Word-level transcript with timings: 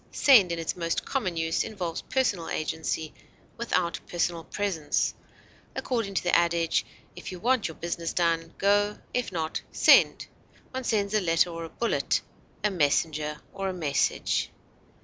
Send 0.11 0.51
in 0.51 0.57
its 0.57 0.75
most 0.75 1.05
common 1.05 1.37
use 1.37 1.63
involves 1.63 2.01
personal 2.01 2.49
agency 2.49 3.13
without 3.55 3.99
personal 4.07 4.43
presence; 4.43 5.13
according 5.75 6.15
to 6.15 6.23
the 6.23 6.35
adage, 6.35 6.83
"If 7.15 7.31
you 7.31 7.39
want 7.39 7.67
your 7.67 7.75
business 7.75 8.11
done, 8.11 8.55
go; 8.57 8.97
if 9.13 9.31
not, 9.31 9.61
send;" 9.71 10.25
one 10.71 10.85
sends 10.85 11.13
a 11.13 11.21
letter 11.21 11.51
or 11.51 11.65
a 11.65 11.69
bullet, 11.69 12.21
a 12.63 12.71
messenger 12.71 13.41
or 13.53 13.69
a 13.69 13.73
message. 13.73 14.49